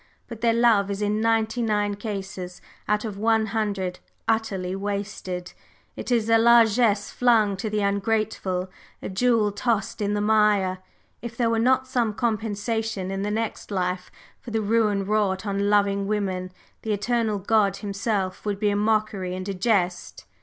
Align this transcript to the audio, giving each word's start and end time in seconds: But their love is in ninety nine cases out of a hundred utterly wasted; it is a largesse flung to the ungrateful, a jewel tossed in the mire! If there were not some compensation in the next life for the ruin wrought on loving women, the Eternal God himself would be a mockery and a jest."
But 0.27 0.41
their 0.41 0.51
love 0.55 0.89
is 0.89 1.03
in 1.03 1.21
ninety 1.21 1.61
nine 1.61 1.93
cases 1.93 2.59
out 2.87 3.05
of 3.05 3.21
a 3.21 3.45
hundred 3.45 3.99
utterly 4.27 4.75
wasted; 4.75 5.53
it 5.95 6.11
is 6.11 6.27
a 6.27 6.39
largesse 6.39 7.11
flung 7.11 7.55
to 7.57 7.69
the 7.69 7.81
ungrateful, 7.81 8.71
a 9.03 9.09
jewel 9.09 9.51
tossed 9.51 10.01
in 10.01 10.15
the 10.15 10.19
mire! 10.19 10.79
If 11.21 11.37
there 11.37 11.51
were 11.51 11.59
not 11.59 11.85
some 11.87 12.15
compensation 12.15 13.11
in 13.11 13.21
the 13.21 13.29
next 13.29 13.69
life 13.69 14.09
for 14.39 14.49
the 14.49 14.61
ruin 14.63 15.05
wrought 15.05 15.45
on 15.45 15.69
loving 15.69 16.07
women, 16.07 16.51
the 16.81 16.93
Eternal 16.93 17.37
God 17.37 17.75
himself 17.85 18.43
would 18.43 18.59
be 18.59 18.71
a 18.71 18.75
mockery 18.75 19.35
and 19.35 19.47
a 19.47 19.53
jest." 19.53 20.25